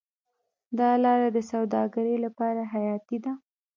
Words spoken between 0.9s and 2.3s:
لاره د سوداګرۍ